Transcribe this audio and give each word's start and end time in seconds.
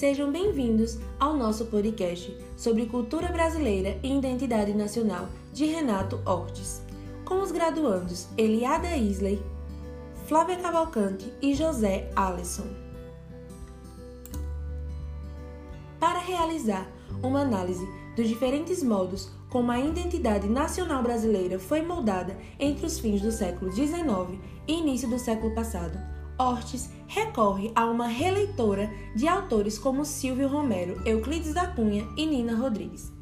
Sejam 0.00 0.32
bem-vindos 0.32 0.98
ao 1.18 1.36
nosso 1.36 1.66
podcast 1.66 2.34
sobre 2.56 2.86
cultura 2.86 3.28
brasileira 3.28 3.98
e 4.02 4.16
identidade 4.16 4.72
nacional 4.72 5.28
de 5.52 5.66
Renato 5.66 6.18
Ortiz, 6.24 6.80
com 7.22 7.42
os 7.42 7.52
graduandos 7.52 8.26
Eliada 8.34 8.96
Isley, 8.96 9.42
Flávia 10.26 10.56
Cavalcante 10.56 11.30
e 11.42 11.54
José 11.54 12.10
Alisson. 12.16 12.66
Para 15.98 16.20
realizar 16.20 16.90
uma 17.22 17.42
análise 17.42 17.86
dos 18.16 18.26
diferentes 18.26 18.82
modos 18.82 19.30
como 19.50 19.70
a 19.70 19.80
identidade 19.80 20.48
nacional 20.48 21.02
brasileira 21.02 21.58
foi 21.58 21.82
moldada 21.82 22.38
entre 22.58 22.86
os 22.86 22.98
fins 22.98 23.20
do 23.20 23.30
século 23.30 23.70
XIX 23.70 24.40
e 24.66 24.78
início 24.78 25.10
do 25.10 25.18
século 25.18 25.54
passado, 25.54 25.98
Ortiz 26.48 26.90
recorre 27.06 27.70
a 27.74 27.86
uma 27.86 28.06
releitora 28.06 28.90
de 29.14 29.28
autores 29.28 29.78
como 29.78 30.04
Silvio 30.04 30.48
Romero, 30.48 31.02
Euclides 31.04 31.52
da 31.52 31.66
Cunha 31.66 32.08
e 32.16 32.24
Nina 32.24 32.56
Rodrigues. 32.56 33.12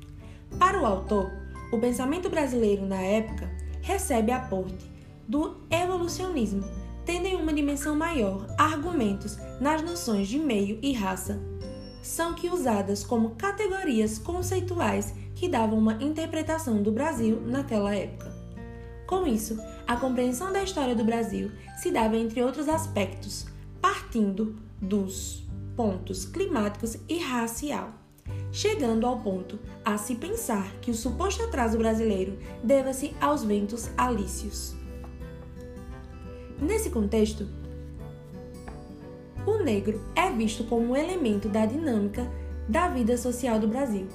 Para 0.59 0.81
o 0.81 0.87
autor, 0.87 1.31
o 1.73 1.79
pensamento 1.79 2.29
brasileiro 2.29 2.87
na 2.87 3.01
época 3.01 3.51
recebe 3.83 4.31
aporte 4.31 4.91
do 5.27 5.57
evolucionismo, 5.71 6.65
tendo 7.05 7.27
em 7.27 7.37
uma 7.37 7.53
dimensão 7.53 7.95
maior 7.95 8.47
argumentos 8.59 9.39
nas 9.61 9.83
noções 9.83 10.29
de 10.29 10.39
meio 10.39 10.79
e 10.83 10.93
raça, 10.93 11.41
são 12.03 12.35
que 12.35 12.49
usadas 12.49 13.05
como 13.05 13.31
categorias 13.31 14.19
conceituais 14.19 15.15
que 15.35 15.49
davam 15.49 15.79
uma 15.79 15.95
interpretação 16.03 16.83
do 16.83 16.91
Brasil 16.91 17.41
naquela 17.45 17.95
época. 17.95 18.28
Com 19.09 19.27
isso, 19.27 19.59
a 19.87 19.97
compreensão 19.97 20.53
da 20.53 20.63
história 20.63 20.95
do 20.95 21.03
Brasil 21.03 21.51
se 21.79 21.91
dava 21.91 22.19
entre 22.19 22.43
outros 22.43 22.69
aspectos, 22.69 23.47
partindo 23.81 24.55
dos 24.83 25.43
pontos 25.75 26.27
climáticos 26.27 26.99
e 27.09 27.19
racial, 27.19 27.95
chegando 28.53 29.07
ao 29.07 29.19
ponto 29.21 29.59
a 29.83 29.97
se 29.97 30.15
pensar 30.15 30.71
que 30.83 30.91
o 30.91 30.95
suposto 30.95 31.43
atraso 31.43 31.79
brasileiro 31.79 32.39
deva-se 32.63 33.17
aos 33.19 33.43
ventos 33.43 33.89
alícios. 33.97 34.77
Nesse 36.61 36.91
contexto, 36.91 37.49
o 39.47 39.65
negro 39.65 40.05
é 40.15 40.31
visto 40.31 40.65
como 40.65 40.89
um 40.89 40.97
elemento 40.97 41.49
da 41.49 41.65
dinâmica 41.65 42.31
da 42.69 42.89
vida 42.89 43.17
social 43.17 43.59
do 43.59 43.69
Brasil, 43.69 44.07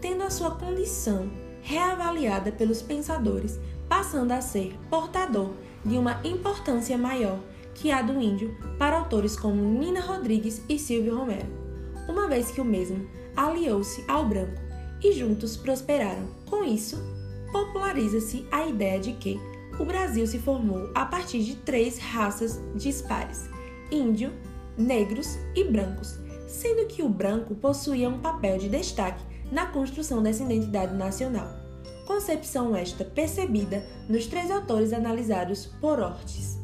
tendo 0.00 0.22
a 0.22 0.30
sua 0.30 0.52
condição 0.52 1.28
reavaliada 1.62 2.52
pelos 2.52 2.80
pensadores 2.80 3.58
passando 3.88 4.32
a 4.32 4.40
ser 4.40 4.78
portador 4.90 5.52
de 5.84 5.96
uma 5.96 6.20
importância 6.24 6.98
maior 6.98 7.38
que 7.74 7.90
a 7.90 8.02
do 8.02 8.20
índio 8.20 8.56
para 8.78 8.96
autores 8.96 9.36
como 9.36 9.62
Nina 9.62 10.00
Rodrigues 10.00 10.62
e 10.68 10.78
Silvio 10.78 11.16
Romero, 11.16 11.46
uma 12.08 12.26
vez 12.26 12.50
que 12.50 12.60
o 12.60 12.64
mesmo 12.64 13.06
aliou-se 13.36 14.04
ao 14.08 14.24
branco 14.26 14.60
e 15.02 15.12
juntos 15.12 15.56
prosperaram. 15.56 16.26
Com 16.46 16.64
isso, 16.64 16.96
populariza-se 17.52 18.46
a 18.50 18.66
ideia 18.66 18.98
de 18.98 19.12
que 19.12 19.38
o 19.78 19.84
Brasil 19.84 20.26
se 20.26 20.38
formou 20.38 20.90
a 20.94 21.04
partir 21.04 21.44
de 21.44 21.56
três 21.56 21.98
raças 21.98 22.60
dispares: 22.74 23.48
índio, 23.90 24.32
negros 24.76 25.38
e 25.54 25.62
brancos, 25.64 26.18
sendo 26.48 26.86
que 26.86 27.02
o 27.02 27.08
branco 27.08 27.54
possuía 27.54 28.08
um 28.08 28.18
papel 28.18 28.58
de 28.58 28.68
destaque 28.68 29.22
na 29.52 29.66
construção 29.66 30.22
dessa 30.22 30.42
identidade 30.42 30.94
nacional 30.94 31.65
concepção 32.06 32.74
esta 32.74 33.04
percebida 33.04 33.84
nos 34.08 34.26
três 34.26 34.50
autores 34.50 34.92
analisados 34.92 35.66
por 35.66 35.98
Ortiz. 35.98 36.56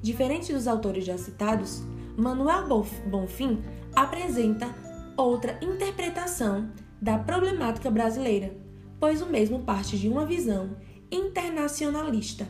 Diferente 0.00 0.52
dos 0.52 0.68
autores 0.68 1.04
já 1.04 1.16
citados, 1.16 1.82
Manuel 2.16 2.68
Bonfim 3.06 3.64
apresenta 3.96 4.68
outra 5.16 5.58
interpretação 5.62 6.68
da 7.00 7.18
problemática 7.18 7.90
brasileira, 7.90 8.54
pois 9.00 9.22
o 9.22 9.26
mesmo 9.26 9.60
parte 9.60 9.98
de 9.98 10.08
uma 10.08 10.26
visão 10.26 10.76
internacionalista, 11.10 12.46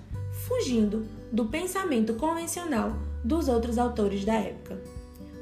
fugindo 0.46 1.06
do 1.30 1.46
pensamento 1.46 2.14
convencional 2.14 2.92
dos 3.24 3.48
outros 3.48 3.78
autores 3.78 4.24
da 4.24 4.34
época. 4.34 4.82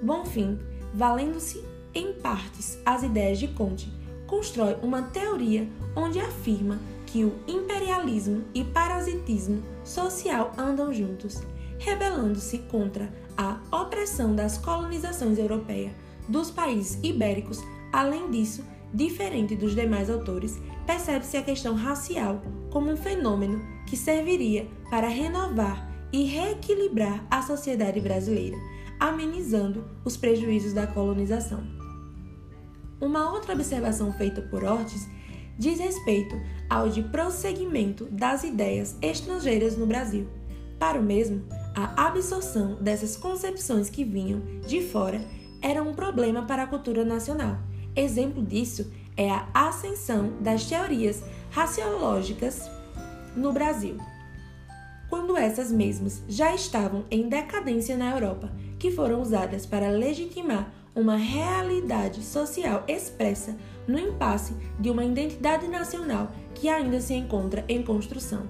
Bonfim, 0.03 0.59
valendo-se 0.93 1.65
em 1.95 2.13
partes 2.13 2.79
as 2.85 3.03
ideias 3.03 3.39
de 3.39 3.49
Conte, 3.49 3.91
constrói 4.33 4.79
uma 4.83 5.03
teoria 5.03 5.69
onde 5.95 6.19
afirma 6.19 6.81
que 7.05 7.23
o 7.23 7.35
imperialismo 7.47 8.45
e 8.55 8.65
parasitismo 8.65 9.63
social 9.85 10.53
andam 10.57 10.91
juntos, 10.91 11.43
rebelando-se 11.79 12.57
contra 12.61 13.13
a 13.37 13.61
opressão 13.71 14.35
das 14.35 14.57
colonizações 14.57 15.39
europeias 15.39 15.93
dos 16.27 16.51
países 16.51 16.99
ibéricos. 17.03 17.63
Além 17.93 18.31
disso, 18.31 18.65
diferente 18.95 19.55
dos 19.55 19.75
demais 19.75 20.09
autores, 20.09 20.59
percebe-se 20.87 21.37
a 21.37 21.43
questão 21.43 21.75
racial 21.75 22.41
como 22.71 22.91
um 22.91 22.97
fenômeno 22.97 23.61
que 23.87 23.99
serviria 23.99 24.67
para 24.89 25.09
renovar 25.09 25.87
e 26.11 26.25
reequilibrar 26.25 27.23
a 27.31 27.43
sociedade 27.43 28.01
brasileira, 28.01 28.57
amenizando 28.99 29.85
os 30.07 30.17
prejuízos 30.17 30.73
da 30.73 30.87
colonização. 30.87 31.82
Uma 33.03 33.33
outra 33.33 33.55
observação 33.55 34.13
feita 34.13 34.41
por 34.41 34.63
Ortiz 34.63 35.09
diz 35.59 35.81
respeito 35.81 36.41
ao 36.71 36.89
de 36.89 37.03
prosseguimento 37.03 38.05
das 38.05 38.45
ideias 38.45 38.97
estrangeiras 39.03 39.77
no 39.77 39.87
Brasil. 39.87 40.29
Para 40.79 41.01
o 41.01 41.03
mesmo, 41.03 41.43
a 41.75 42.07
absorção 42.07 42.77
dessas 42.77 43.17
concepções 43.17 43.91
que 43.91 44.05
vinham 44.05 44.41
de 44.69 44.81
fora 44.83 45.21
era 45.61 45.83
um 45.83 45.95
problema 45.95 46.43
para 46.43 46.63
a 46.63 46.67
cultura 46.69 47.05
nacional. 47.05 47.59
Exemplo 47.97 48.41
disso 48.41 48.93
é 49.17 49.29
a 49.29 49.49
ascensão 49.53 50.35
das 50.41 50.65
teorias 50.65 51.25
raciológicas 51.51 52.71
no 53.35 53.53
Brasil, 53.53 53.97
quando 55.11 55.37
essas 55.37 55.73
mesmas 55.73 56.23
já 56.29 56.55
estavam 56.55 57.05
em 57.11 57.29
decadência 57.29 57.97
na 57.97 58.13
Europa, 58.13 58.53
que 58.79 58.93
foram 58.93 59.21
usadas 59.21 59.67
para 59.67 59.91
legitimar 59.91 60.73
uma 60.95 61.17
realidade 61.17 62.23
social 62.23 62.85
expressa 62.87 63.57
no 63.87 63.99
impasse 63.99 64.55
de 64.79 64.91
uma 64.91 65.05
identidade 65.05 65.67
nacional 65.67 66.31
que 66.55 66.69
ainda 66.69 67.01
se 67.01 67.15
encontra 67.15 67.65
em 67.69 67.83
construção. 67.83 68.47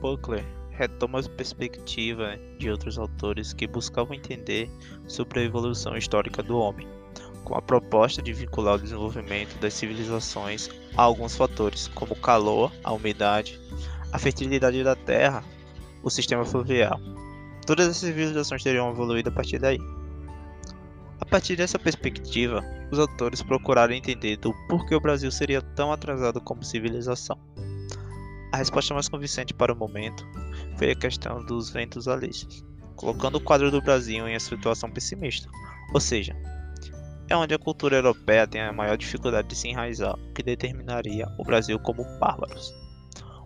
Buckler 0.00 0.59
retoma 0.80 1.20
a 1.20 1.28
perspectiva 1.28 2.38
de 2.58 2.70
outros 2.70 2.98
autores 2.98 3.52
que 3.52 3.66
buscavam 3.66 4.14
entender 4.14 4.70
sobre 5.06 5.40
a 5.40 5.42
evolução 5.42 5.94
histórica 5.94 6.42
do 6.42 6.56
homem, 6.56 6.88
com 7.44 7.54
a 7.54 7.60
proposta 7.60 8.22
de 8.22 8.32
vincular 8.32 8.76
o 8.76 8.80
desenvolvimento 8.80 9.58
das 9.60 9.74
civilizações 9.74 10.70
a 10.96 11.02
alguns 11.02 11.36
fatores, 11.36 11.88
como 11.88 12.14
o 12.14 12.20
calor, 12.20 12.72
a 12.82 12.94
umidade, 12.94 13.60
a 14.10 14.18
fertilidade 14.18 14.82
da 14.82 14.96
terra, 14.96 15.44
o 16.02 16.08
sistema 16.08 16.46
fluvial. 16.46 16.98
Todas 17.66 17.86
as 17.86 17.98
civilizações 17.98 18.62
teriam 18.62 18.90
evoluído 18.90 19.28
a 19.28 19.32
partir 19.32 19.58
daí. 19.58 19.78
A 21.20 21.26
partir 21.26 21.56
dessa 21.56 21.78
perspectiva, 21.78 22.64
os 22.90 22.98
autores 22.98 23.42
procuraram 23.42 23.92
entender 23.92 24.38
do 24.38 24.54
porquê 24.66 24.94
o 24.94 25.00
Brasil 25.00 25.30
seria 25.30 25.60
tão 25.60 25.92
atrasado 25.92 26.40
como 26.40 26.64
civilização. 26.64 27.38
A 28.50 28.56
resposta 28.56 28.94
mais 28.94 29.10
convincente 29.10 29.52
para 29.52 29.74
o 29.74 29.76
momento 29.76 30.26
foi 30.80 30.92
a 30.92 30.94
questão 30.94 31.44
dos 31.44 31.68
ventos 31.68 32.08
alícios, 32.08 32.64
colocando 32.96 33.34
o 33.34 33.40
quadro 33.40 33.70
do 33.70 33.82
Brasil 33.82 34.26
em 34.26 34.32
uma 34.32 34.40
situação 34.40 34.90
pessimista, 34.90 35.46
ou 35.92 36.00
seja, 36.00 36.34
é 37.28 37.36
onde 37.36 37.52
a 37.52 37.58
cultura 37.58 37.96
europeia 37.96 38.46
tem 38.46 38.62
a 38.62 38.72
maior 38.72 38.96
dificuldade 38.96 39.48
de 39.48 39.56
se 39.56 39.68
enraizar, 39.68 40.14
o 40.14 40.32
que 40.32 40.42
determinaria 40.42 41.28
o 41.38 41.44
Brasil 41.44 41.78
como 41.80 42.02
bárbaros. 42.18 42.72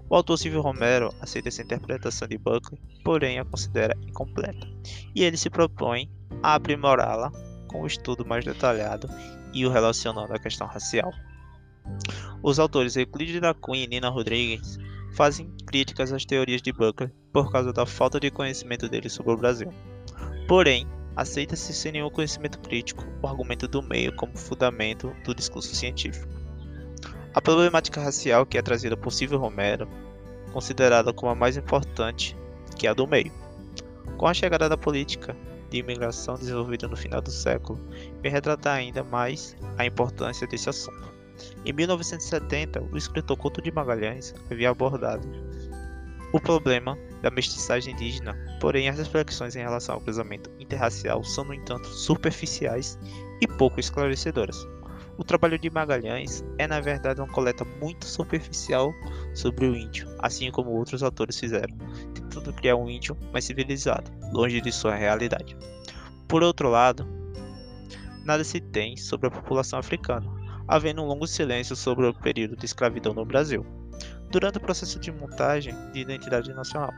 O 0.08 0.14
autor 0.14 0.38
Silvio 0.38 0.60
Romero 0.60 1.12
aceita 1.20 1.48
essa 1.48 1.60
interpretação 1.60 2.28
de 2.28 2.38
Buckley, 2.38 2.81
porém 3.04 3.40
a 3.40 3.44
considera 3.44 3.98
incompleta, 4.00 4.69
e 5.12 5.25
ele 5.25 5.36
se 5.36 5.50
propõe 5.50 6.08
a 6.40 6.54
aprimorá-la 6.54 7.32
com 7.66 7.82
um 7.82 7.86
estudo 7.86 8.25
mais 8.25 8.44
detalhado 8.44 9.08
e 9.52 9.66
o 9.66 9.70
relacionando 9.70 10.32
à 10.32 10.38
questão 10.38 10.69
racial. 10.69 11.12
Os 12.44 12.60
autores 12.60 12.94
Euclides 12.94 13.40
da 13.40 13.52
Cunha 13.52 13.82
e 13.82 13.88
Nina 13.88 14.08
Rodrigues 14.08 14.78
fazem 15.14 15.50
críticas 15.66 16.12
às 16.12 16.25
teorias 16.25 16.61
de 16.61 16.72
Buckler 16.72 17.12
por 17.32 17.50
causa 17.50 17.72
da 17.72 17.87
falta 17.87 18.19
de 18.19 18.31
conhecimento 18.31 18.88
dele 18.88 19.08
sobre 19.08 19.32
o 19.32 19.37
Brasil. 19.37 19.72
Porém, 20.49 20.87
aceita-se 21.16 21.72
sem 21.72 21.93
nenhum 21.93 22.11
conhecimento 22.11 22.58
crítico 22.58 23.05
o 23.22 23.26
argumento 23.26 23.69
do 23.69 23.82
meio 23.82 24.14
como 24.16 24.37
fundamento 24.37 25.14
do 25.25 25.34
discurso 25.34 25.75
científico. 25.75 26.28
A 27.32 27.40
problemática 27.40 28.00
racial 28.00 28.44
que 28.44 28.58
é 28.58 28.62
trazida 28.62 28.96
por 28.96 29.12
Silvio 29.12 29.38
Romero, 29.38 29.88
considerada 30.52 31.12
como 31.12 31.31
a 31.32 31.34
mais 31.34 31.56
importante 31.56 32.37
que 32.76 32.87
a 32.87 32.94
do 32.94 33.06
meio. 33.06 33.32
Com 34.17 34.26
a 34.26 34.34
chegada 34.34 34.69
da 34.69 34.76
política 34.76 35.37
de 35.70 35.78
imigração 35.78 36.37
desenvolvida 36.37 36.87
no 36.87 36.96
final 36.96 37.20
do 37.20 37.31
século, 37.31 37.81
vem 38.22 38.31
retratar 38.31 38.76
ainda 38.76 39.02
mais 39.02 39.56
a 39.76 39.87
importância 39.87 40.46
desse 40.46 40.69
assunto. 40.69 41.13
Em 41.64 41.72
1970, 41.72 42.82
o 42.92 42.96
escritor 42.96 43.36
Couto 43.36 43.62
de 43.62 43.72
Magalhães 43.72 44.34
havia 44.50 44.70
abordado 44.70 45.26
o 46.32 46.40
problema 46.40 46.98
da 47.22 47.31
mestiçagem 47.31 47.94
indígena, 47.94 48.36
porém 48.60 48.88
as 48.88 48.98
reflexões 48.98 49.54
em 49.54 49.60
relação 49.60 49.94
ao 49.94 50.00
cruzamento 50.00 50.50
interracial 50.58 51.22
são, 51.22 51.44
no 51.44 51.54
entanto, 51.54 51.86
superficiais 51.86 52.98
e 53.40 53.46
pouco 53.46 53.78
esclarecedoras. 53.78 54.66
O 55.16 55.22
trabalho 55.22 55.56
de 55.56 55.70
Magalhães 55.70 56.44
é, 56.58 56.66
na 56.66 56.81
verdade, 56.81 57.20
uma 57.20 57.32
coleta 57.32 57.64
muito 57.81 58.04
superficial 58.04 58.92
sobre 59.32 59.66
o 59.66 59.76
índio, 59.76 60.08
assim 60.19 60.50
como 60.50 60.70
outros 60.70 61.04
autores 61.04 61.38
fizeram, 61.38 61.76
tentando 62.12 62.52
criar 62.52 62.75
um 62.75 62.90
índio 62.90 63.16
mais 63.32 63.44
civilizado, 63.44 64.10
longe 64.32 64.60
de 64.60 64.72
sua 64.72 64.96
realidade. 64.96 65.56
Por 66.26 66.42
outro 66.42 66.69
lado, 66.69 67.06
nada 68.25 68.42
se 68.42 68.60
tem 68.60 68.96
sobre 68.96 69.28
a 69.28 69.31
população 69.31 69.78
africana, 69.78 70.28
havendo 70.66 71.02
um 71.02 71.06
longo 71.06 71.26
silêncio 71.26 71.76
sobre 71.76 72.06
o 72.06 72.14
período 72.14 72.56
de 72.56 72.64
escravidão 72.64 73.12
no 73.14 73.25
Brasil. 73.25 73.64
Durante 74.31 74.58
o 74.58 74.61
processo 74.61 74.99
de 74.99 75.12
montagem 75.12 75.75
de 75.93 76.00
identidade 76.00 76.52
nacional, 76.52 76.93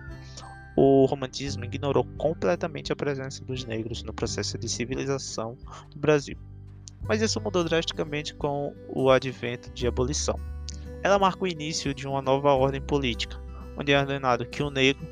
o 0.77 1.05
romantismo 1.07 1.65
ignorou 1.65 2.05
completamente 2.17 2.93
a 2.93 2.97
presença 2.97 3.45
dos 3.45 3.65
negros 3.65 4.03
no 4.03 4.13
processo 4.13 4.59
de 4.59 4.69
civilização 4.69 5.57
do 5.91 5.99
Brasil 5.99 6.39
mas 7.09 7.23
isso 7.23 7.41
mudou 7.41 7.65
drasticamente 7.65 8.35
com 8.35 8.75
o 8.89 9.11
advento 9.11 9.71
de 9.73 9.87
abolição. 9.87 10.39
Ela 11.03 11.19
marca 11.19 11.45
o 11.45 11.47
início 11.47 11.95
de 11.95 12.07
uma 12.07 12.21
nova 12.21 12.53
ordem 12.53 12.81
política, 12.81 13.41
onde 13.77 13.93
é 13.93 13.99
ordenado 13.99 14.47
que 14.47 14.63
o 14.63 14.71
negro 14.71 15.07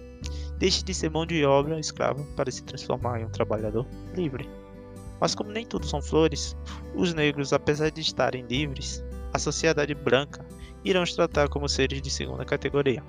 deixe 0.59 0.83
de 0.83 0.95
ser 0.95 1.11
mão 1.11 1.27
de 1.27 1.45
obra 1.45 1.79
escrava 1.79 2.23
para 2.37 2.51
se 2.51 2.63
transformar 2.65 3.21
em 3.21 3.25
um 3.25 3.31
trabalhador 3.31 3.87
livre. 4.15 4.49
Mas 5.25 5.35
como 5.35 5.51
nem 5.51 5.65
tudo 5.65 5.87
são 5.87 6.03
flores, 6.03 6.55
os 6.95 7.15
negros, 7.15 7.55
apesar 7.55 7.91
de 7.91 8.03
estarem 8.03 8.45
livres, 8.47 9.03
a 9.33 9.39
sociedade 9.39 9.95
branca 9.95 10.45
irão 10.85 11.03
os 11.03 11.15
tratar 11.15 11.49
como 11.49 11.67
seres 11.67 12.03
de 12.03 12.11
segunda 12.11 12.45
categoria. 12.45 13.03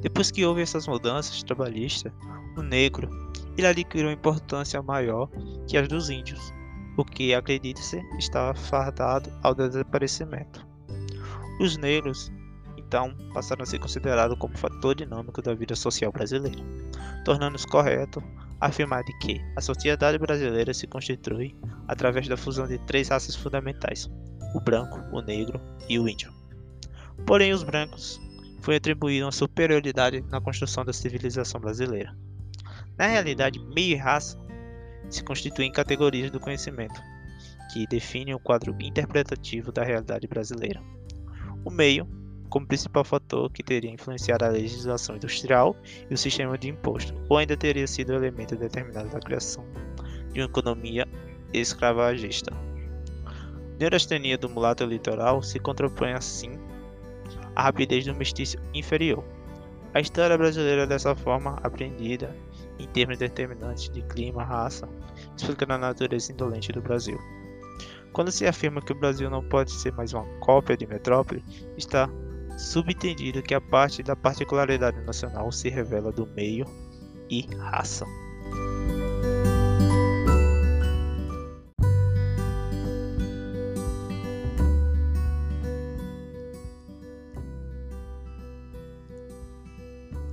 Depois 0.00 0.30
que 0.30 0.44
houve 0.46 0.62
essas 0.62 0.86
mudanças 0.86 1.42
trabalhistas, 1.42 2.12
o 2.56 2.62
negro 2.62 3.10
ele 3.58 3.66
adquiriu 3.66 4.06
uma 4.06 4.12
importância 4.12 4.80
maior 4.82 5.28
que 5.66 5.76
as 5.76 5.88
dos 5.88 6.10
índios, 6.10 6.54
o 6.96 7.04
que, 7.04 7.34
acredite-se, 7.34 8.00
estava 8.16 8.54
fardado 8.54 9.32
ao 9.42 9.52
desaparecimento. 9.52 10.64
Os 11.60 11.76
negros, 11.76 12.30
então, 12.78 13.12
passaram 13.32 13.64
a 13.64 13.66
ser 13.66 13.80
considerados 13.80 14.38
como 14.38 14.56
fator 14.56 14.94
dinâmico 14.94 15.42
da 15.42 15.54
vida 15.54 15.74
social 15.74 16.12
brasileira, 16.12 16.62
tornando-se 17.24 17.66
correto 17.66 18.22
afirmar 18.60 19.02
de 19.04 19.16
que 19.18 19.40
a 19.56 19.60
sociedade 19.60 20.18
brasileira 20.18 20.72
se 20.72 20.86
constitui 20.86 21.54
através 21.88 22.28
da 22.28 22.36
fusão 22.36 22.66
de 22.66 22.78
três 22.78 23.08
raças 23.08 23.34
fundamentais: 23.34 24.10
o 24.54 24.60
branco, 24.60 25.00
o 25.12 25.20
negro 25.20 25.60
e 25.88 25.98
o 25.98 26.08
índio. 26.08 26.32
Porém, 27.26 27.52
os 27.52 27.62
brancos 27.62 28.20
foi 28.60 28.76
atribuída 28.76 29.26
uma 29.26 29.32
superioridade 29.32 30.22
na 30.30 30.40
construção 30.40 30.84
da 30.84 30.92
civilização 30.92 31.60
brasileira. 31.60 32.16
Na 32.96 33.06
realidade, 33.06 33.58
meio 33.58 33.92
e 33.92 33.96
raça 33.96 34.38
se 35.10 35.22
constituem 35.22 35.70
categorias 35.70 36.30
do 36.30 36.40
conhecimento, 36.40 37.00
que 37.72 37.86
definem 37.86 38.34
o 38.34 38.38
quadro 38.38 38.74
interpretativo 38.80 39.70
da 39.70 39.84
realidade 39.84 40.26
brasileira. 40.26 40.80
O 41.64 41.70
meio, 41.70 42.08
como 42.48 42.66
principal 42.66 43.04
fator 43.04 43.50
que 43.50 43.62
teria 43.62 43.90
influenciado 43.90 44.44
a 44.44 44.48
legislação 44.48 45.16
industrial 45.16 45.76
e 46.10 46.14
o 46.14 46.18
sistema 46.18 46.56
de 46.56 46.68
imposto, 46.68 47.14
ou 47.28 47.38
ainda 47.38 47.56
teria 47.56 47.86
sido 47.86 48.14
elemento 48.14 48.56
determinado 48.56 49.08
da 49.08 49.20
criação 49.20 49.64
de 50.32 50.40
uma 50.40 50.46
economia 50.46 51.06
escravagista. 51.52 52.52
Neurastenia 53.78 54.38
do 54.38 54.48
mulato 54.48 54.84
litoral 54.84 55.42
se 55.42 55.58
contrapõe 55.58 56.12
assim 56.12 56.52
à 57.56 57.62
rapidez 57.62 58.04
do 58.04 58.14
mestiço 58.14 58.56
inferior. 58.72 59.24
A 59.92 60.00
história 60.00 60.36
brasileira 60.36 60.86
dessa 60.86 61.14
forma 61.14 61.58
aprendida 61.62 62.36
em 62.78 62.86
termos 62.88 63.18
determinantes 63.18 63.88
de 63.88 64.02
clima, 64.02 64.44
raça, 64.44 64.88
explicando 65.36 65.74
a 65.74 65.78
natureza 65.78 66.32
indolente 66.32 66.72
do 66.72 66.82
Brasil. 66.82 67.18
Quando 68.12 68.30
se 68.30 68.46
afirma 68.46 68.80
que 68.80 68.92
o 68.92 68.98
Brasil 68.98 69.28
não 69.28 69.42
pode 69.42 69.72
ser 69.72 69.92
mais 69.92 70.12
uma 70.12 70.24
cópia 70.38 70.76
de 70.76 70.86
metrópole, 70.86 71.44
está 71.76 72.08
subentendido 72.56 73.42
que 73.42 73.54
a 73.54 73.60
parte 73.60 74.02
da 74.02 74.14
particularidade 74.14 75.00
nacional 75.04 75.50
se 75.50 75.68
revela 75.68 76.12
do 76.12 76.26
meio 76.26 76.66
e 77.28 77.42
raça. 77.56 78.04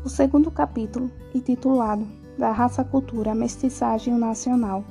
O 0.03 0.09
segundo 0.09 0.51
capítulo, 0.51 1.11
intitulado 1.33 2.07
da 2.37 2.51
raça 2.51 2.83
cultura, 2.83 3.35
mestiçagem 3.35 4.13
nacional, 4.17 4.83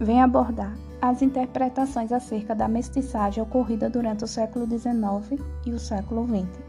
vem 0.00 0.20
abordar 0.20 0.76
as 1.02 1.22
interpretações 1.22 2.12
acerca 2.12 2.54
da 2.54 2.68
mestiçagem 2.68 3.42
ocorrida 3.42 3.88
durante 3.88 4.24
o 4.24 4.28
século 4.28 4.66
XIX 4.66 5.40
e 5.64 5.72
o 5.72 5.78
século 5.78 6.26
XX. 6.26 6.60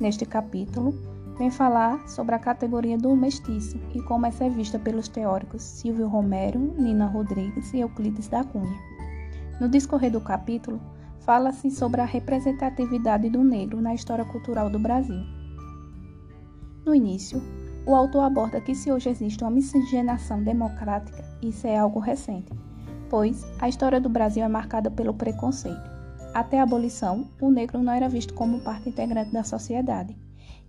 Neste 0.00 0.24
capítulo, 0.24 0.94
vem 1.36 1.50
falar 1.50 2.08
sobre 2.08 2.34
a 2.34 2.38
categoria 2.38 2.96
do 2.96 3.14
mestiço 3.14 3.78
e 3.94 4.00
como 4.02 4.24
essa 4.24 4.44
é 4.44 4.48
vista 4.48 4.78
pelos 4.78 5.06
teóricos 5.06 5.62
Silvio 5.62 6.08
Romero, 6.08 6.58
Nina 6.58 7.06
Rodrigues 7.06 7.72
e 7.74 7.80
Euclides 7.80 8.28
da 8.28 8.42
Cunha. 8.42 8.78
No 9.60 9.68
discorrer 9.68 10.10
do 10.10 10.20
capítulo, 10.20 10.80
fala-se 11.20 11.70
sobre 11.70 12.00
a 12.00 12.06
representatividade 12.06 13.28
do 13.28 13.44
negro 13.44 13.82
na 13.82 13.94
história 13.94 14.24
cultural 14.24 14.70
do 14.70 14.78
Brasil. 14.78 15.22
No 16.86 16.94
início, 16.94 17.40
o 17.86 17.94
autor 17.94 18.24
aborda 18.24 18.60
que 18.60 18.74
se 18.74 18.90
hoje 18.90 19.10
existe 19.10 19.44
uma 19.44 19.50
miscigenação 19.50 20.42
democrática, 20.42 21.22
isso 21.42 21.66
é 21.66 21.78
algo 21.78 22.00
recente, 22.00 22.52
pois 23.12 23.46
a 23.58 23.68
história 23.68 24.00
do 24.00 24.08
Brasil 24.08 24.42
é 24.42 24.48
marcada 24.48 24.90
pelo 24.90 25.12
preconceito. 25.12 25.82
Até 26.32 26.58
a 26.58 26.62
abolição, 26.62 27.28
o 27.38 27.50
negro 27.50 27.82
não 27.82 27.92
era 27.92 28.08
visto 28.08 28.32
como 28.32 28.60
parte 28.60 28.88
integrante 28.88 29.30
da 29.30 29.44
sociedade, 29.44 30.16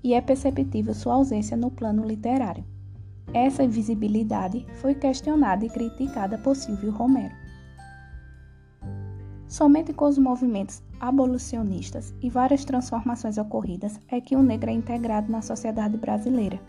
e 0.04 0.14
é 0.14 0.20
perceptível 0.20 0.94
sua 0.94 1.14
ausência 1.14 1.56
no 1.56 1.72
plano 1.72 2.06
literário. 2.06 2.66
Essa 3.34 3.64
invisibilidade 3.64 4.66
foi 4.82 4.94
questionada 4.94 5.66
e 5.66 5.70
criticada 5.70 6.38
por 6.38 6.54
Silvio 6.58 6.92
Romero. 6.92 7.34
Somente 9.48 9.94
com 9.94 10.04
os 10.04 10.18
movimentos 10.18 10.84
abolicionistas 11.00 12.14
e 12.22 12.30
várias 12.30 12.66
transformações 12.66 13.38
ocorridas 13.38 13.98
é 14.10 14.20
que 14.20 14.36
o 14.36 14.44
negro 14.44 14.70
é 14.70 14.74
integrado 14.74 15.32
na 15.32 15.42
sociedade 15.42 15.96
brasileira 15.96 16.60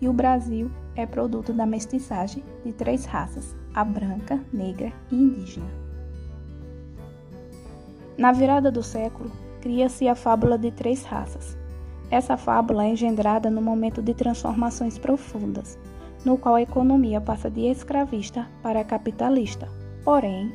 e 0.00 0.08
o 0.08 0.12
Brasil 0.12 0.70
é 0.96 1.06
produto 1.06 1.52
da 1.52 1.66
mestiçagem 1.66 2.42
de 2.64 2.72
três 2.72 3.04
raças: 3.04 3.54
a 3.74 3.84
branca, 3.84 4.40
negra 4.52 4.92
e 5.10 5.14
indígena. 5.14 5.70
Na 8.16 8.32
virada 8.32 8.70
do 8.70 8.82
século, 8.82 9.30
cria-se 9.60 10.08
a 10.08 10.14
fábula 10.14 10.58
de 10.58 10.70
três 10.70 11.04
raças. 11.04 11.56
Essa 12.10 12.36
fábula 12.36 12.84
é 12.84 12.88
engendrada 12.88 13.50
no 13.50 13.62
momento 13.62 14.02
de 14.02 14.12
transformações 14.14 14.98
profundas, 14.98 15.78
no 16.24 16.36
qual 16.36 16.56
a 16.56 16.62
economia 16.62 17.20
passa 17.20 17.50
de 17.50 17.62
escravista 17.62 18.48
para 18.62 18.84
capitalista. 18.84 19.68
Porém, 20.04 20.52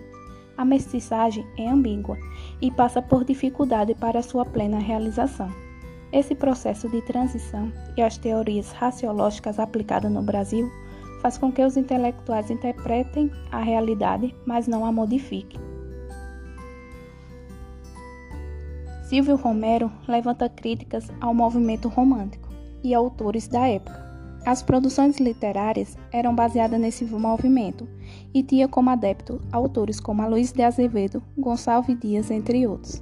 a 0.58 0.64
mestiçagem 0.64 1.46
é 1.58 1.68
ambígua 1.70 2.18
e 2.62 2.70
passa 2.72 3.02
por 3.02 3.24
dificuldade 3.24 3.96
para 3.96 4.22
sua 4.22 4.46
plena 4.46 4.80
realização. 4.80 5.64
Esse 6.12 6.36
processo 6.36 6.88
de 6.90 7.02
transição 7.02 7.72
e 7.98 8.02
as 8.02 8.18
teorias 8.18 8.72
raciológicas 8.72 9.60
aplicadas 9.60 10.12
no 10.12 10.22
Brasil 10.22 10.70
faz 11.22 11.38
com 11.38 11.52
que 11.52 11.64
os 11.64 11.76
intelectuais 11.76 12.52
interpretem 12.52 13.32
a 13.52 13.60
realidade, 13.60 14.36
mas 14.46 14.68
não 14.68 14.86
a 14.86 14.92
modifiquem. 14.92 15.60
Silvio 19.04 19.36
Romero 19.36 19.92
levanta 20.08 20.50
críticas 20.50 21.12
ao 21.22 21.34
movimento 21.34 21.88
romântico 21.88 22.50
e 22.84 22.94
autores 22.94 23.48
da 23.48 23.68
época. 23.68 24.04
As 24.46 24.62
produções 24.62 25.18
literárias 25.18 25.98
eram 26.12 26.36
baseadas 26.36 26.80
nesse 26.80 27.06
movimento 27.06 27.88
e 28.34 28.44
tinha 28.44 28.68
como 28.68 28.92
adepto 28.92 29.42
autores 29.52 30.00
como 30.00 30.28
Luiz 30.28 30.52
de 30.52 30.62
Azevedo, 30.62 31.24
Gonçalves 31.36 32.00
Dias, 32.00 32.30
entre 32.30 32.68
outros. 32.68 33.02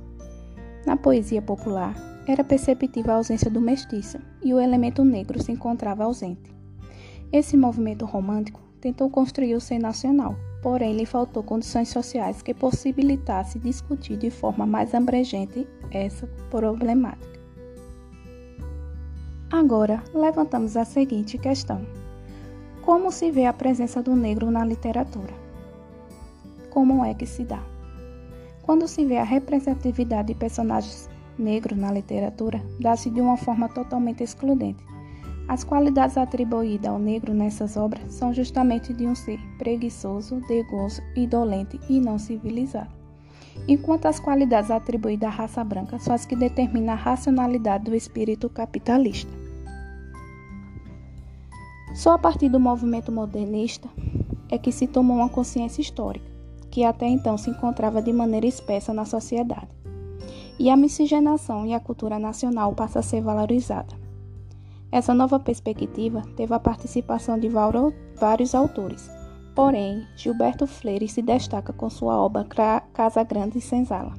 Na 0.86 0.96
poesia 0.96 1.42
popular, 1.42 1.94
era 2.25 2.44
perceptível 2.44 3.13
a 3.13 3.18
ausência 3.18 3.51
do 3.51 3.60
mestiço 3.60 4.18
e 4.42 4.53
o 4.53 4.60
elemento 4.60 5.03
negro 5.03 5.42
se 5.42 5.51
encontrava 5.51 6.03
ausente. 6.03 6.53
Esse 7.32 7.58
movimento 7.58 8.06
romântico 8.06 8.62
tentou 8.80 9.10
construir 9.10 9.56
o 9.56 9.62
ser 9.62 9.80
nacional, 9.80 10.36
porém 10.62 10.96
lhe 10.96 11.06
faltou 11.06 11.44
condições 11.44 11.89
sociais 11.89 12.42
que 12.42 12.53
possibilitasse 12.53 13.60
discutir 13.60 14.18
de 14.18 14.30
forma 14.30 14.65
mais 14.65 14.94
abrangente 14.94 15.68
essa 15.92 16.27
problemática. 16.50 17.39
Agora, 19.51 20.03
levantamos 20.13 20.77
a 20.77 20.86
seguinte 20.86 21.38
questão: 21.38 21.86
Como 22.82 23.12
se 23.12 23.32
vê 23.32 23.46
a 23.46 23.53
presença 23.53 24.01
do 24.01 24.15
negro 24.15 24.50
na 24.50 24.65
literatura? 24.65 25.34
Como 26.70 27.06
é 27.06 27.13
que 27.13 27.25
se 27.25 27.44
dá? 27.44 27.63
Quando 28.63 28.88
se 28.88 29.06
vê 29.06 29.18
a 29.18 29.24
representatividade 29.24 30.30
de 30.30 30.36
personagens 30.36 31.10
negros 31.38 31.78
na 31.78 31.92
literatura, 31.92 32.62
dá-se 32.80 33.10
de 33.10 33.22
uma 33.22 33.38
forma 33.38 33.70
totalmente 33.70 34.24
excludente. 34.24 34.84
As 35.48 35.63
qualidades 35.63 36.18
atribuídas 36.18 36.90
ao 36.90 36.98
negro 36.98 37.34
nessas 37.34 37.75
obras 37.75 38.13
são 38.13 38.34
justamente 38.34 38.94
de 38.94 39.06
um 39.06 39.13
ser 39.13 39.40
preguiçoso, 39.58 40.42
degoso, 40.48 41.02
indolente 41.16 41.80
e 41.90 42.00
não 42.00 42.18
civilizado. 42.18 42.90
Enquanto 43.68 44.06
as 44.08 44.20
qualidades 44.20 44.72
atribuídas 44.72 45.30
à 45.30 45.32
raça 45.32 45.63
branca 45.63 46.00
são 46.00 46.13
as 46.13 46.25
que 46.25 46.36
determinam 46.36 46.94
a 46.94 46.98
racionalidade 46.98 47.84
do 47.84 47.96
espírito 47.96 48.50
capitalista. 48.50 49.32
Só 51.94 52.13
a 52.13 52.18
partir 52.18 52.50
do 52.50 52.60
movimento 52.60 53.12
modernista 53.12 53.88
é 54.50 54.58
que 54.58 54.72
se 54.72 54.88
tomou 54.88 55.18
uma 55.18 55.30
consciência 55.30 55.82
histórica, 55.82 56.25
que 56.72 56.84
até 56.84 57.06
então 57.06 57.38
se 57.38 57.50
encontrava 57.50 58.02
de 58.02 58.12
maneira 58.12 58.48
espessa 58.48 58.94
na 58.94 59.06
sociedade. 59.06 59.68
E 60.60 60.70
a 60.70 60.78
miscigenação 60.78 61.66
e 61.66 61.74
a 61.74 61.80
cultura 61.80 62.20
nacional 62.20 62.74
passa 62.74 63.00
a 63.00 63.04
ser 63.04 63.22
valorizada. 63.22 63.96
Essa 64.92 65.14
nova 65.14 65.40
perspectiva 65.40 66.22
teve 66.36 66.54
a 66.54 66.60
participação 66.60 67.40
de 67.40 67.50
vários 67.50 68.54
autores, 68.54 69.10
porém, 69.56 70.06
Gilberto 70.16 70.68
Freire 70.68 71.08
se 71.08 71.22
destaca 71.22 71.74
com 71.74 71.90
sua 71.90 72.16
obra 72.18 72.46
Casa 72.94 73.24
Grande 73.24 73.58
e 73.58 73.62
Senzala. 73.62 74.14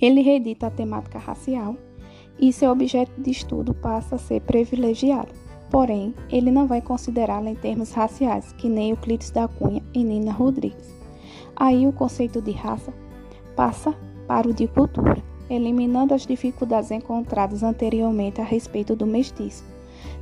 Ele 0.00 0.20
reedita 0.20 0.66
a 0.66 0.70
temática 0.70 1.18
racial 1.18 1.76
e 2.38 2.52
seu 2.52 2.70
objeto 2.70 3.20
de 3.20 3.30
estudo 3.30 3.74
passa 3.74 4.14
a 4.14 4.18
ser 4.18 4.42
privilegiado. 4.42 5.32
Porém, 5.70 6.14
ele 6.30 6.50
não 6.50 6.66
vai 6.66 6.80
considerá-la 6.80 7.50
em 7.50 7.54
termos 7.54 7.92
raciais, 7.92 8.52
que 8.52 8.68
nem 8.68 8.90
Euclides 8.90 9.30
da 9.30 9.48
Cunha 9.48 9.82
e 9.92 10.04
Nina 10.04 10.32
Rodrigues. 10.32 10.94
Aí 11.56 11.86
o 11.86 11.92
conceito 11.92 12.40
de 12.40 12.52
raça 12.52 12.92
passa 13.56 13.94
para 14.28 14.48
o 14.48 14.54
de 14.54 14.68
cultura 14.68 15.20
eliminando 15.50 16.14
as 16.14 16.26
dificuldades 16.26 16.90
encontradas 16.90 17.62
anteriormente 17.62 18.40
a 18.40 18.44
respeito 18.44 18.94
do 18.94 19.06
mestiço. 19.06 19.64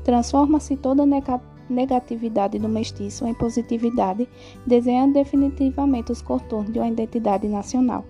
Transforma-se 0.05 0.77
toda 0.77 1.03
a 1.03 1.41
negatividade 1.69 2.59
do 2.59 2.69
mestiço 2.69 3.27
em 3.27 3.35
positividade, 3.35 4.29
desenhando 4.67 5.15
definitivamente 5.15 6.13
os 6.13 6.23
contornos 6.23 6.73
de 6.73 6.79
uma 6.79 6.89
identidade 6.89 7.49
nacional. 7.49 8.05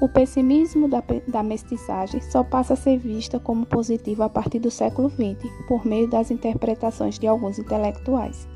O 0.00 0.08
pessimismo 0.08 0.88
da, 0.88 1.02
da 1.26 1.42
mestiçagem 1.42 2.20
só 2.20 2.44
passa 2.44 2.74
a 2.74 2.76
ser 2.76 2.98
vista 2.98 3.40
como 3.40 3.64
positivo 3.64 4.22
a 4.22 4.28
partir 4.28 4.58
do 4.58 4.70
século 4.70 5.08
XX, 5.08 5.50
por 5.66 5.86
meio 5.86 6.08
das 6.08 6.30
interpretações 6.30 7.18
de 7.18 7.26
alguns 7.26 7.58
intelectuais. 7.58 8.46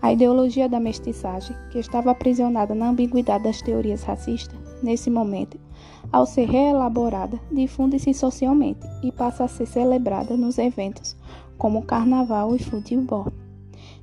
A 0.00 0.12
ideologia 0.12 0.68
da 0.68 0.78
mestiçagem, 0.78 1.56
que 1.72 1.80
estava 1.80 2.12
aprisionada 2.12 2.72
na 2.72 2.88
ambiguidade 2.88 3.44
das 3.44 3.60
teorias 3.60 4.04
racistas, 4.04 4.67
nesse 4.82 5.10
momento, 5.10 5.58
ao 6.12 6.24
ser 6.24 6.48
reelaborada, 6.48 7.38
difunde-se 7.50 8.14
socialmente 8.14 8.86
e 9.02 9.12
passa 9.12 9.44
a 9.44 9.48
ser 9.48 9.66
celebrada 9.66 10.36
nos 10.36 10.58
eventos 10.58 11.16
como 11.58 11.82
carnaval 11.82 12.54
e 12.56 12.58
futebol. 12.58 13.26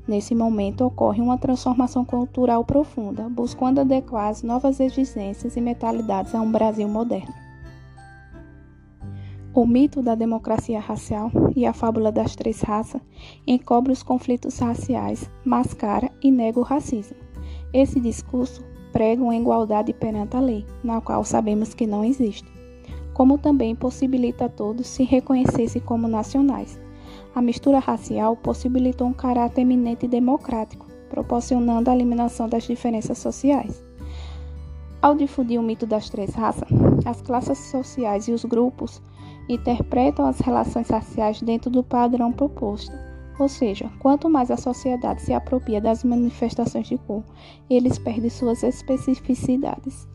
Nesse 0.08 0.36
momento 0.36 0.86
ocorre 0.86 1.22
uma 1.22 1.38
transformação 1.38 2.06
cultural 2.06 2.64
profunda, 2.64 3.28
buscando 3.28 3.82
adequar 3.82 4.30
as 4.30 4.44
novas 4.44 4.80
exigências 4.80 5.56
e 5.56 5.62
mentalidades 5.62 6.36
a 6.36 6.42
um 6.42 6.52
Brasil 6.52 6.88
moderno. 6.88 7.34
O 9.52 9.66
mito 9.66 10.04
da 10.04 10.16
democracia 10.16 10.80
racial 10.80 11.32
e 11.56 11.66
a 11.66 11.74
fábula 11.74 12.12
das 12.12 12.36
três 12.36 12.62
raças 12.62 13.02
encobre 13.48 13.94
os 13.94 14.04
conflitos 14.04 14.60
raciais, 14.60 15.32
mascara 15.46 16.12
e 16.22 16.30
nega 16.30 16.60
o 16.60 16.64
racismo. 16.64 17.16
Esse 17.74 18.00
discurso 18.00 18.62
prega 18.96 19.22
uma 19.22 19.36
igualdade 19.36 19.92
perante 19.92 20.38
a 20.38 20.40
lei, 20.40 20.66
na 20.82 21.02
qual 21.02 21.22
sabemos 21.26 21.74
que 21.74 21.86
não 21.86 22.06
existe, 22.06 22.50
como 23.14 23.38
também 23.38 23.76
possibilita 23.76 24.46
a 24.46 24.50
todos 24.50 24.88
se 24.88 25.04
reconhecessem 25.04 25.82
como 25.82 26.08
nacionais. 26.08 26.80
A 27.36 27.42
mistura 27.42 27.80
racial 27.80 28.38
possibilitou 28.38 29.06
um 29.06 29.12
caráter 29.12 29.64
eminente 29.64 30.08
democrático, 30.08 30.88
proporcionando 31.10 31.90
a 31.90 31.94
eliminação 31.94 32.48
das 32.48 32.64
diferenças 32.64 33.18
sociais. 33.18 33.84
Ao 35.02 35.14
difundir 35.14 35.60
o 35.60 35.64
mito 35.64 35.86
das 35.86 36.10
três 36.10 36.34
raças, 36.34 36.70
as 37.04 37.22
classes 37.22 37.58
sociais 37.58 38.30
e 38.30 38.32
os 38.32 38.46
grupos 38.46 39.02
interpretam 39.50 40.26
as 40.26 40.40
relações 40.40 40.88
raciais 40.88 41.42
dentro 41.42 41.70
do 41.70 41.84
padrão 41.84 42.32
proposto. 42.32 43.05
Ou 43.38 43.50
seja, 43.50 43.92
quanto 44.00 44.30
mais 44.30 44.50
a 44.50 44.58
sociedade 44.58 45.22
se 45.22 45.34
apropria 45.34 45.82
das 45.82 46.04
manifestações 46.04 46.88
de 46.88 46.98
cor, 46.98 47.24
eles 47.70 48.00
perdem 48.00 48.30
suas 48.30 48.64
especificidades. 48.64 50.08